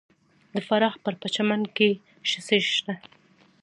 [0.53, 1.89] د فراه په پرچمن کې
[2.29, 2.93] څه شی شته؟